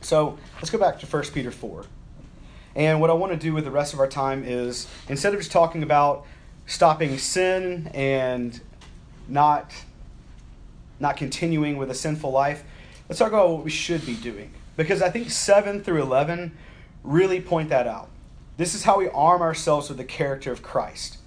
[0.00, 1.84] So let's go back to 1 Peter 4.
[2.74, 5.40] And what I want to do with the rest of our time is instead of
[5.40, 6.24] just talking about
[6.66, 8.60] stopping sin and
[9.28, 9.72] not
[11.00, 12.62] not continuing with a sinful life,
[13.08, 14.52] let's talk about what we should be doing.
[14.80, 16.56] Because I think 7 through 11
[17.04, 18.08] really point that out.
[18.56, 21.18] This is how we arm ourselves with the character of Christ.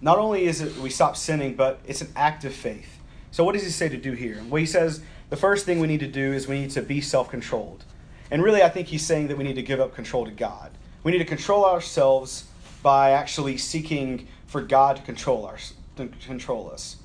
[0.00, 2.98] Not only is it we stop sinning, but it's an act of faith.
[3.32, 4.42] So what does he say to do here?
[4.48, 7.02] Well, he says the first thing we need to do is we need to be
[7.02, 7.84] self-controlled.
[8.30, 10.70] And really I think he's saying that we need to give up control to God.
[11.02, 12.44] We need to control ourselves
[12.82, 15.58] by actually seeking for God to control our
[15.96, 16.96] to control us.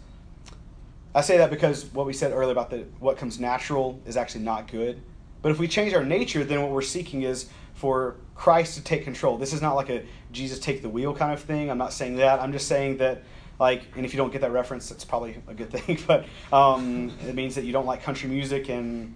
[1.13, 4.45] I say that because what we said earlier about the what comes natural is actually
[4.45, 5.01] not good.
[5.41, 9.04] But if we change our nature, then what we're seeking is for Christ to take
[9.04, 9.38] control.
[9.38, 11.69] This is not like a Jesus take the wheel kind of thing.
[11.69, 12.39] I'm not saying that.
[12.39, 13.23] I'm just saying that
[13.60, 15.99] like and if you don't get that reference, that's probably a good thing.
[16.06, 19.15] But um, it means that you don't like country music and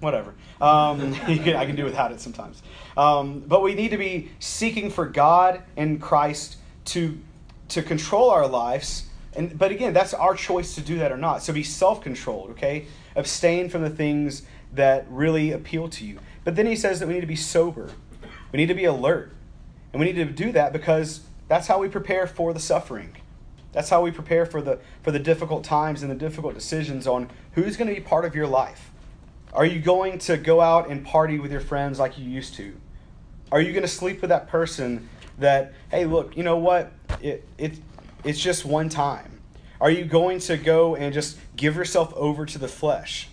[0.00, 0.34] whatever.
[0.60, 2.62] Um, can, I can do without it sometimes.
[2.96, 7.18] Um, but we need to be seeking for God and Christ to
[7.68, 9.06] to control our lives.
[9.34, 11.42] And but again, that's our choice to do that or not.
[11.42, 12.86] So be self-controlled, okay?
[13.14, 14.42] Abstain from the things
[14.74, 16.18] that really appeal to you.
[16.44, 17.90] But then he says that we need to be sober.
[18.52, 19.32] We need to be alert.
[19.92, 23.16] And we need to do that because that's how we prepare for the suffering.
[23.72, 27.30] That's how we prepare for the for the difficult times and the difficult decisions on
[27.52, 28.90] who's going to be part of your life.
[29.52, 32.72] Are you going to go out and party with your friends like you used to?
[33.50, 36.92] Are you going to sleep with that person that, hey, look, you know what?
[37.20, 37.78] It, it,
[38.22, 39.40] it's just one time.
[39.80, 43.28] Are you going to go and just give yourself over to the flesh?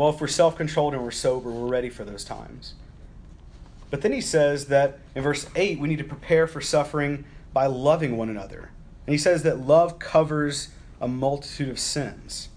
[0.00, 2.72] Well, if we're self controlled and we're sober, we're ready for those times.
[3.90, 7.66] But then he says that in verse 8, we need to prepare for suffering by
[7.66, 8.70] loving one another.
[9.06, 10.70] And he says that love covers
[11.02, 12.48] a multitude of sins.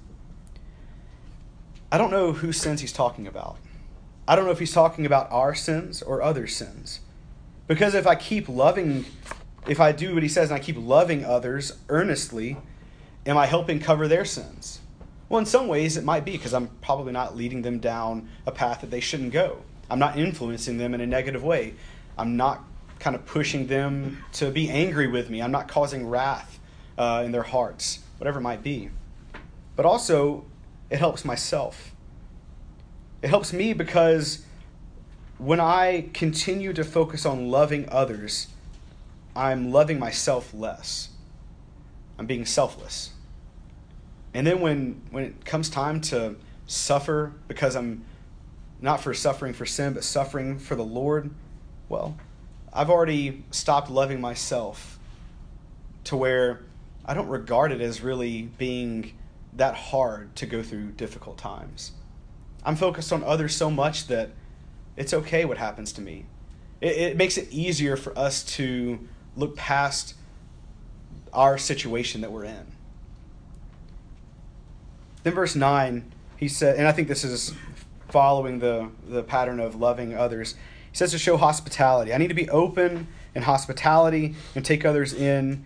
[1.91, 3.57] I don't know whose sins he's talking about.
[4.25, 7.01] I don't know if he's talking about our sins or other sins.
[7.67, 9.03] Because if I keep loving,
[9.67, 12.55] if I do what he says and I keep loving others earnestly,
[13.25, 14.79] am I helping cover their sins?
[15.33, 18.51] Well, in some ways it might be because I'm probably not leading them down a
[18.51, 19.63] path that they shouldn't go.
[19.89, 21.73] I'm not influencing them in a negative way.
[22.19, 22.63] I'm not
[22.99, 25.41] kind of pushing them to be angry with me.
[25.41, 26.59] I'm not causing wrath
[26.99, 28.91] uh, in their hearts, whatever it might be.
[29.75, 30.45] But also,
[30.91, 31.95] it helps myself.
[33.23, 34.45] It helps me because
[35.39, 38.49] when I continue to focus on loving others,
[39.35, 41.09] I'm loving myself less.
[42.19, 43.12] I'm being selfless.
[44.33, 48.03] And then when, when it comes time to suffer because I'm
[48.81, 51.29] not for suffering for sin, but suffering for the Lord,
[51.89, 52.17] well,
[52.71, 54.99] I've already stopped loving myself
[56.05, 56.63] to where
[57.05, 59.13] I don't regard it as really being
[59.53, 61.91] that hard to go through difficult times.
[62.65, 64.31] I'm focused on others so much that
[64.95, 66.25] it's okay what happens to me.
[66.81, 70.15] It, it makes it easier for us to look past
[71.31, 72.72] our situation that we're in.
[75.23, 77.53] Then verse 9, he said, and I think this is
[78.09, 80.55] following the, the pattern of loving others.
[80.91, 82.13] He says to show hospitality.
[82.13, 85.65] I need to be open in hospitality and take others in,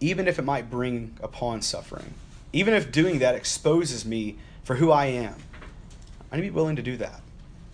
[0.00, 2.14] even if it might bring upon suffering.
[2.52, 5.36] Even if doing that exposes me for who I am.
[6.30, 7.20] I need to be willing to do that.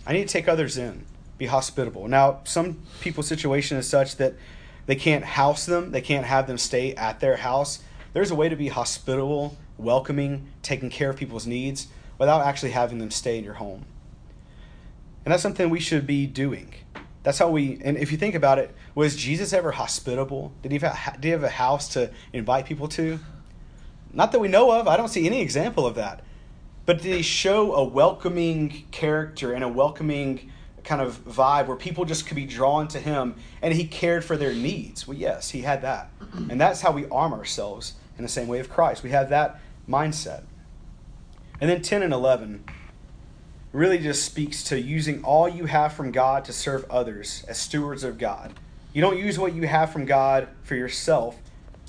[0.06, 1.04] I need to take others in,
[1.36, 2.06] be hospitable.
[2.08, 4.34] Now, some people's situation is such that
[4.86, 7.80] they can't house them, they can't have them stay at their house.
[8.12, 11.86] There's a way to be hospitable welcoming, taking care of people's needs
[12.18, 13.86] without actually having them stay in your home.
[15.24, 16.74] And that's something we should be doing.
[17.22, 20.52] That's how we, and if you think about it, was Jesus ever hospitable?
[20.62, 23.18] Did he have, did he have a house to invite people to?
[24.12, 24.88] Not that we know of.
[24.88, 26.24] I don't see any example of that.
[26.86, 30.50] But did he show a welcoming character and a welcoming
[30.84, 34.38] kind of vibe where people just could be drawn to him and he cared for
[34.38, 35.06] their needs?
[35.06, 36.10] Well, yes, he had that.
[36.50, 39.02] And that's how we arm ourselves in the same way of Christ.
[39.02, 40.42] We have that mindset.
[41.60, 42.64] And then 10 and 11
[43.72, 48.04] really just speaks to using all you have from God to serve others as stewards
[48.04, 48.54] of God.
[48.92, 51.38] You don't use what you have from God for yourself,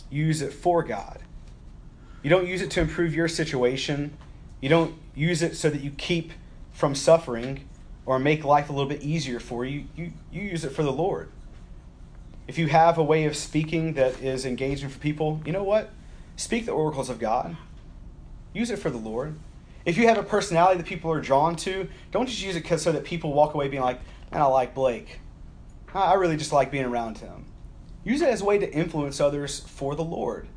[0.09, 1.19] you use it for God.
[2.21, 4.17] You don't use it to improve your situation.
[4.59, 6.33] You don't use it so that you keep
[6.73, 7.67] from suffering
[8.05, 9.85] or make life a little bit easier for you.
[9.95, 11.29] You, you use it for the Lord.
[12.47, 15.91] If you have a way of speaking that is engaging for people, you know what?
[16.35, 17.55] Speak the oracles of God.
[18.53, 19.37] Use it for the Lord.
[19.85, 22.91] If you have a personality that people are drawn to, don't just use it so
[22.91, 23.99] that people walk away being like,
[24.31, 25.19] man, I like Blake.
[25.93, 27.45] I really just like being around him.
[28.03, 30.47] Use it as a way to influence others for the Lord.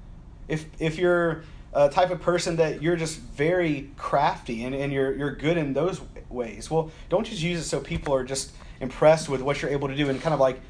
[0.49, 5.15] If, if you're a type of person that you're just very crafty and, and you're,
[5.17, 9.29] you're good in those ways, well, don't just use it so people are just impressed
[9.29, 10.61] with what you're able to do and kind of like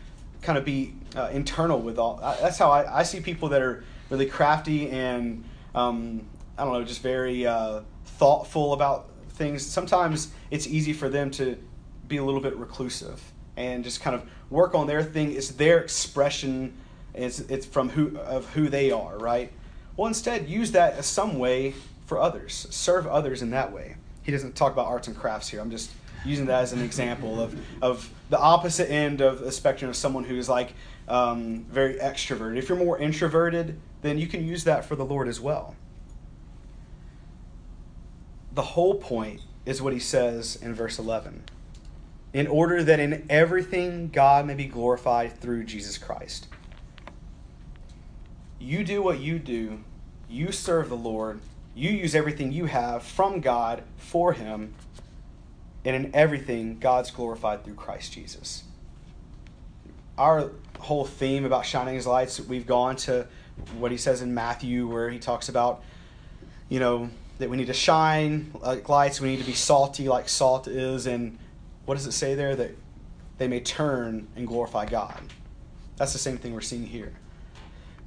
[0.43, 2.19] kind of be uh, internal with all.
[2.41, 6.27] That's how I, I see people that are really crafty and um,
[6.63, 9.67] I don't know, just very uh, thoughtful about things.
[9.67, 11.59] Sometimes it's easy for them to
[12.07, 13.21] be a little bit reclusive
[13.57, 15.33] and just kind of work on their thing.
[15.33, 16.73] It's their expression.
[17.15, 19.51] It's it's from who of who they are, right?
[19.97, 21.75] Well, instead, use that as some way
[22.07, 22.69] for others.
[22.71, 23.97] Serve others in that way.
[24.23, 25.61] He doesn't talk about arts and crafts here.
[25.61, 25.91] I'm just
[26.25, 30.23] using that as an example of, of the opposite end of the spectrum of someone
[30.23, 30.75] who's like
[31.09, 32.57] um, very extroverted.
[32.57, 35.75] If you're more introverted, then you can use that for the Lord as well.
[38.55, 41.45] The whole point is what he says in verse 11
[42.33, 46.49] in order that in everything God may be glorified through Jesus Christ.
[48.59, 49.81] You do what you do,
[50.31, 51.41] you serve the Lord,
[51.75, 54.75] you use everything you have from God for Him,
[55.85, 58.65] and in everything, God's glorified through Christ Jesus.
[60.17, 63.27] Our whole theme about shining his lights, we've gone to
[63.79, 65.83] what he says in Matthew, where he talks about,
[66.69, 70.29] you know, that we need to shine like lights, we need to be salty like
[70.29, 71.39] salt is, and
[71.85, 72.55] what does it say there?
[72.55, 72.77] That
[73.39, 75.21] they may turn and glorify God.
[75.97, 77.13] That's the same thing we're seeing here.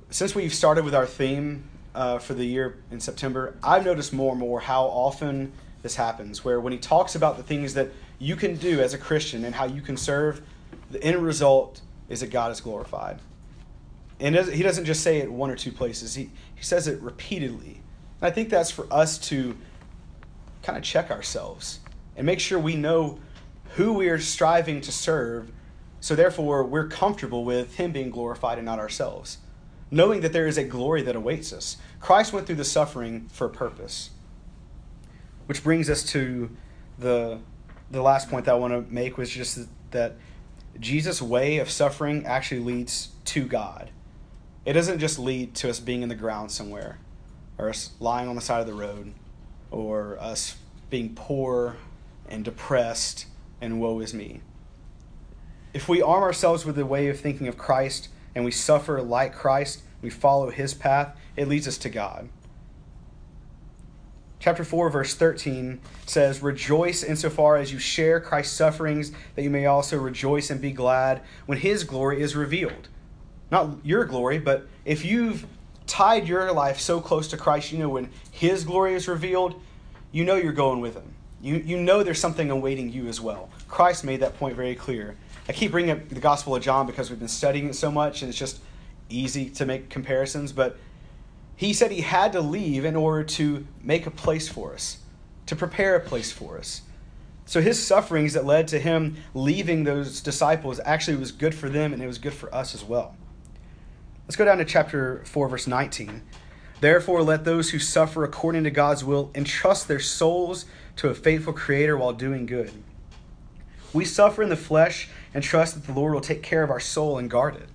[0.09, 4.31] Since we've started with our theme uh, for the year in September, I've noticed more
[4.31, 8.35] and more how often this happens, where when he talks about the things that you
[8.35, 10.41] can do as a Christian and how you can serve,
[10.89, 13.19] the end result is that God is glorified.
[14.19, 17.81] And he doesn't just say it one or two places, he, he says it repeatedly.
[18.21, 19.57] I think that's for us to
[20.63, 21.79] kind of check ourselves
[22.15, 23.19] and make sure we know
[23.75, 25.51] who we are striving to serve,
[25.99, 29.39] so therefore we're comfortable with Him being glorified and not ourselves.
[29.91, 31.77] Knowing that there is a glory that awaits us.
[31.99, 34.09] Christ went through the suffering for a purpose.
[35.45, 36.49] Which brings us to
[36.97, 37.39] the
[37.91, 40.15] the last point that I want to make was just that
[40.79, 43.91] Jesus' way of suffering actually leads to God.
[44.65, 46.97] It doesn't just lead to us being in the ground somewhere,
[47.57, 49.13] or us lying on the side of the road,
[49.71, 50.57] or us
[50.89, 51.77] being poor
[52.27, 53.25] and depressed
[53.61, 54.41] and woe is me.
[55.73, 59.33] If we arm ourselves with the way of thinking of Christ and we suffer like
[59.33, 62.29] Christ, we follow his path, it leads us to God.
[64.39, 69.65] Chapter 4, verse 13 says, Rejoice insofar as you share Christ's sufferings, that you may
[69.65, 72.87] also rejoice and be glad when his glory is revealed.
[73.49, 75.47] Not your glory, but if you've
[75.87, 79.61] tied your life so close to Christ, you know when his glory is revealed,
[80.11, 81.13] you know you're going with him.
[81.41, 83.49] You, you know there's something awaiting you as well.
[83.67, 85.15] Christ made that point very clear.
[85.47, 88.21] I keep bringing up the Gospel of John because we've been studying it so much
[88.21, 88.59] and it's just
[89.09, 90.77] easy to make comparisons, but
[91.55, 94.97] he said he had to leave in order to make a place for us,
[95.45, 96.81] to prepare a place for us.
[97.45, 101.93] So his sufferings that led to him leaving those disciples actually was good for them
[101.93, 103.15] and it was good for us as well.
[104.27, 106.23] Let's go down to chapter 4, verse 19.
[106.81, 110.65] Therefore, let those who suffer according to God's will entrust their souls
[110.95, 112.71] to a faithful Creator while doing good.
[113.93, 116.79] We suffer in the flesh and trust that the Lord will take care of our
[116.79, 117.69] soul and guard it.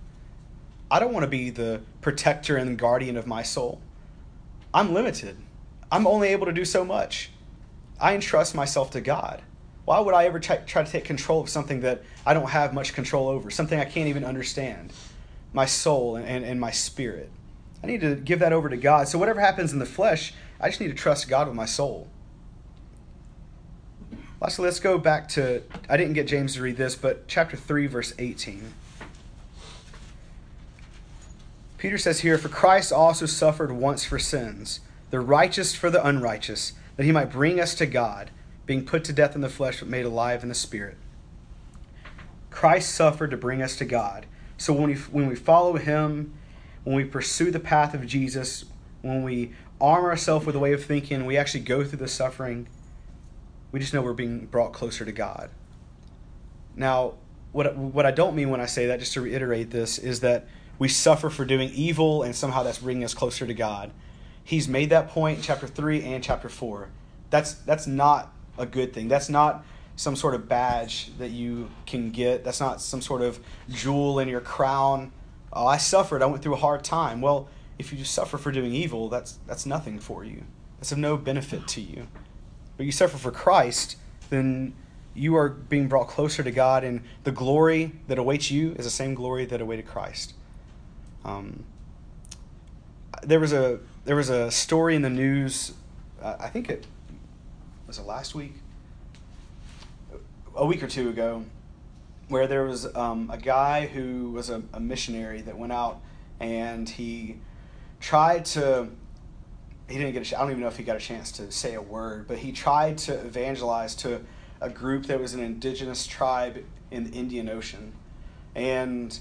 [0.90, 3.80] I don't want to be the protector and guardian of my soul.
[4.74, 5.36] I'm limited.
[5.92, 7.30] I'm only able to do so much.
[8.00, 9.40] I entrust myself to God.
[9.84, 12.92] Why would I ever try, to take control of something that I don't have much
[12.92, 14.92] control over, something I can't even understand?
[15.52, 17.30] My soul and, and, and my spirit.
[17.82, 19.08] I need to give that over to God.
[19.08, 22.08] So, whatever happens in the flesh, I just need to trust God with my soul.
[24.40, 27.86] Lastly, let's go back to, I didn't get James to read this, but chapter 3,
[27.86, 28.72] verse 18.
[31.76, 34.80] Peter says here, For Christ also suffered once for sins,
[35.10, 38.30] the righteous for the unrighteous, that he might bring us to God,
[38.66, 40.96] being put to death in the flesh, but made alive in the spirit.
[42.50, 44.26] Christ suffered to bring us to God.
[44.60, 46.34] So when we, when we follow him,
[46.84, 48.66] when we pursue the path of Jesus,
[49.00, 52.68] when we arm ourselves with a way of thinking, we actually go through the suffering,
[53.72, 55.48] we just know we're being brought closer to God.
[56.76, 57.14] Now,
[57.52, 60.46] what, what I don't mean when I say that, just to reiterate this, is that
[60.78, 63.92] we suffer for doing evil and somehow that's bringing us closer to God.
[64.44, 66.90] He's made that point in chapter 3 and chapter 4.
[67.30, 69.08] That's, that's not a good thing.
[69.08, 69.64] That's not
[70.00, 72.42] some sort of badge that you can get.
[72.42, 73.38] That's not some sort of
[73.68, 75.12] jewel in your crown.
[75.52, 76.22] Oh, I suffered.
[76.22, 77.20] I went through a hard time.
[77.20, 77.48] Well,
[77.78, 80.44] if you just suffer for doing evil, that's, that's nothing for you.
[80.78, 82.06] That's of no benefit to you.
[82.78, 83.98] But you suffer for Christ,
[84.30, 84.72] then
[85.12, 88.90] you are being brought closer to God, and the glory that awaits you is the
[88.90, 90.32] same glory that awaited Christ.
[91.26, 91.64] Um,
[93.22, 95.74] there was a there was a story in the news.
[96.22, 96.86] Uh, I think it
[97.86, 98.54] was it last week,
[100.54, 101.44] a week or two ago,
[102.28, 106.00] where there was um, a guy who was a, a missionary that went out
[106.38, 107.36] and he
[108.00, 108.88] tried to
[109.88, 111.74] he didn't get a I don't even know if he got a chance to say
[111.74, 114.20] a word, but he tried to evangelize to
[114.60, 117.92] a group that was an indigenous tribe in the Indian Ocean.
[118.54, 119.18] And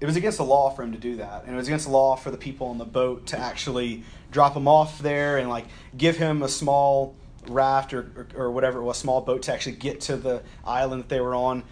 [0.00, 1.44] it was against the law for him to do that.
[1.44, 4.56] And it was against the law for the people on the boat to actually drop
[4.56, 5.66] him off there and like
[5.96, 7.14] give him a small
[7.48, 11.02] raft or, or, or whatever it was, small boat to actually get to the island
[11.02, 11.62] that they were on.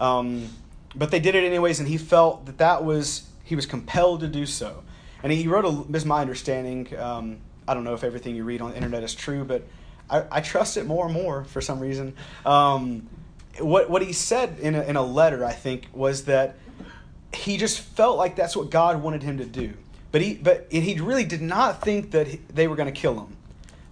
[0.00, 0.48] Um,
[0.94, 4.28] but they did it anyways, and he felt that that was, he was compelled to
[4.28, 4.82] do so.
[5.22, 6.96] And he wrote a, this is my understanding.
[6.98, 9.62] Um, I don't know if everything you read on the internet is true, but
[10.08, 12.14] I, I trust it more and more for some reason.
[12.44, 13.08] Um,
[13.58, 16.56] what, what he said in a, in a letter, I think, was that
[17.32, 19.74] he just felt like that's what God wanted him to do.
[20.12, 23.18] But he but he really did not think that he, they were going to kill
[23.18, 23.36] him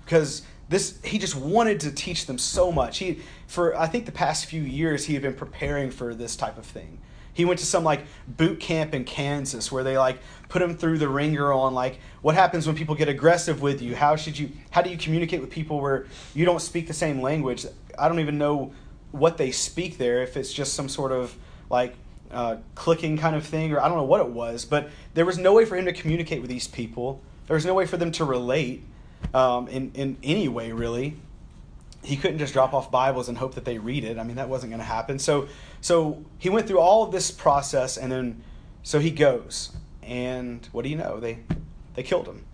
[0.04, 2.98] because this he just wanted to teach them so much.
[2.98, 6.58] He for I think the past few years he had been preparing for this type
[6.58, 6.98] of thing.
[7.32, 10.98] He went to some like boot camp in Kansas where they like put him through
[10.98, 13.96] the wringer on like what happens when people get aggressive with you.
[13.96, 17.20] How should you how do you communicate with people where you don't speak the same
[17.20, 17.66] language?
[17.98, 18.72] I don't even know
[19.10, 21.36] what they speak there if it's just some sort of
[21.70, 21.94] like
[22.30, 25.38] uh, clicking kind of thing, or I don't know what it was, but there was
[25.38, 27.22] no way for him to communicate with these people.
[27.46, 28.84] There was no way for them to relate
[29.32, 31.16] um, in, in any way, really.
[32.02, 34.18] He couldn't just drop off Bibles and hope that they read it.
[34.18, 35.18] I mean, that wasn't going to happen.
[35.18, 35.48] So,
[35.80, 38.42] so he went through all of this process, and then
[38.82, 39.72] so he goes,
[40.02, 41.18] and what do you know?
[41.18, 41.38] They
[41.94, 42.44] they killed him.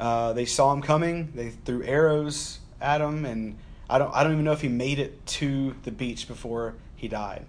[0.00, 1.30] Uh, they saw him coming.
[1.34, 3.56] They threw arrows at him, and
[3.88, 7.06] I don't I don't even know if he made it to the beach before he
[7.06, 7.46] died.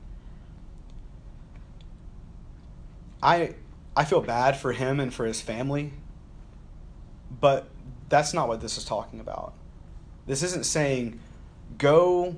[3.24, 3.56] I
[3.96, 5.94] I feel bad for him and for his family,
[7.40, 7.68] but
[8.10, 9.54] that's not what this is talking about.
[10.26, 11.20] This isn't saying
[11.78, 12.36] go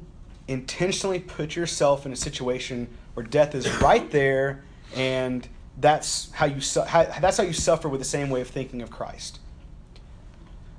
[0.47, 4.63] intentionally put yourself in a situation where death is right there
[4.95, 5.47] and
[5.77, 8.81] that's how you su- how, that's how you suffer with the same way of thinking
[8.81, 9.39] of Christ.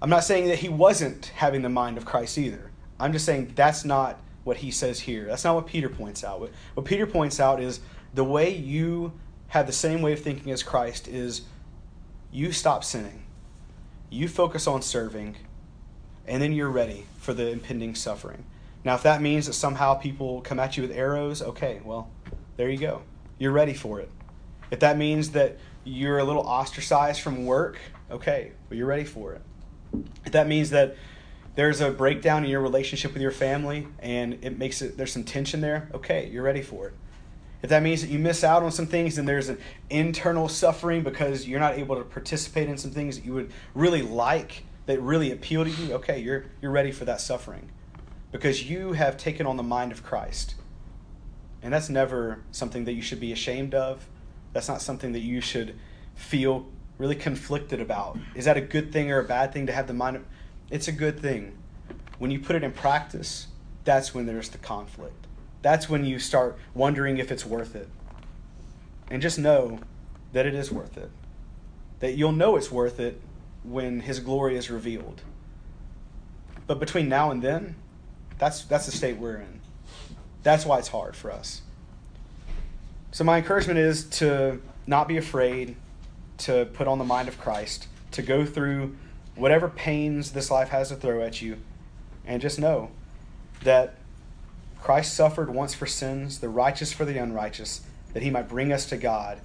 [0.01, 2.71] I'm not saying that he wasn't having the mind of Christ either.
[2.99, 5.25] I'm just saying that's not what he says here.
[5.27, 6.41] That's not what Peter points out.
[6.41, 7.81] What, what Peter points out is
[8.15, 9.13] the way you
[9.49, 11.43] have the same way of thinking as Christ is
[12.31, 13.25] you stop sinning,
[14.11, 15.37] you focus on serving,
[16.27, 18.45] and then you're ready for the impending suffering.
[18.85, 22.11] Now, if that means that somehow people come at you with arrows, okay, well,
[22.57, 23.03] there you go.
[23.39, 24.11] You're ready for it.
[24.71, 27.79] If that means that you're a little ostracized from work,
[28.11, 29.43] okay, well, you're ready for it.
[30.25, 30.97] If that means that
[31.55, 35.25] there's a breakdown in your relationship with your family and it makes it there's some
[35.25, 36.95] tension there, okay, you're ready for it.
[37.67, 39.59] If that means that you miss out on some things and there's an
[39.91, 44.03] internal suffering because you're not able to participate in some things that you would really
[44.03, 47.69] like, that really appeal to you, okay, you're, you're ready for that suffering
[48.31, 50.55] because you have taken on the mind of Christ.
[51.61, 54.07] And that's never something that you should be ashamed of.
[54.53, 55.77] That's not something that you should
[56.15, 56.67] feel
[56.99, 58.17] really conflicted about.
[58.37, 60.19] Is that a good thing or a bad thing to have the mind?
[60.19, 60.25] Of,
[60.71, 61.59] it's a good thing.
[62.21, 63.49] When you put it in practice,
[63.83, 65.26] that's when there's the conflict.
[65.67, 67.89] That's when you start wondering if it's worth it.
[69.11, 69.81] And just know
[70.33, 71.11] that it is worth it.
[71.99, 73.21] That you'll know it's worth it
[73.65, 75.23] when His glory is revealed.
[76.69, 77.75] But between now and then,
[78.39, 79.61] that's, that's the state we're in.
[80.45, 81.63] That's why it's hard for us.
[83.11, 85.75] So, my encouragement is to not be afraid
[86.39, 88.97] to put on the mind of Christ, to go through
[89.35, 91.57] whatever pains this life has to throw at you,
[92.25, 92.93] and just know
[93.65, 93.97] that
[94.87, 97.81] Christ suffered once for sins, the righteous for the unrighteous,
[98.15, 99.41] that he might bring us to God,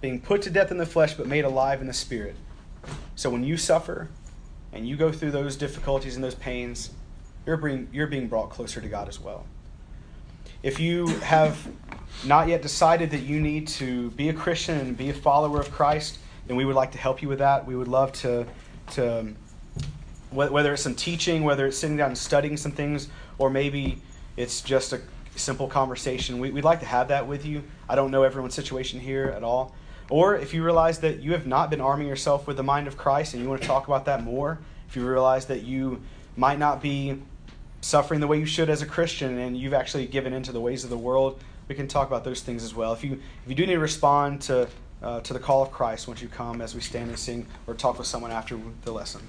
[0.00, 2.36] being put to death in the flesh but made alive in the spirit.
[3.16, 4.06] So when you suffer
[4.72, 6.90] and you go through those difficulties and those pains,
[7.44, 9.46] you're being, you're being brought closer to God as well.
[10.62, 11.66] If you have
[12.24, 15.72] not yet decided that you need to be a Christian and be a follower of
[15.72, 17.66] Christ, then we would like to help you with that.
[17.66, 18.46] We would love to,
[18.92, 19.34] to
[20.30, 24.00] whether it's some teaching, whether it's sitting down and studying some things, or maybe
[24.36, 25.00] it's just a
[25.36, 26.38] simple conversation.
[26.38, 27.62] We, would like to have that with you.
[27.88, 29.74] I don't know everyone's situation here at all.
[30.10, 32.96] Or if you realize that you have not been arming yourself with the mind of
[32.96, 34.58] Christ and you want to talk about that more,
[34.88, 36.02] if you realize that you
[36.36, 37.20] might not be
[37.80, 40.84] suffering the way you should as a Christian and you've actually given into the ways
[40.84, 42.92] of the world, we can talk about those things as well.
[42.92, 44.68] If you if you do need to respond to
[45.02, 47.74] uh, to the call of Christ, once you come as we stand and sing or
[47.74, 49.22] talk with someone after the lesson.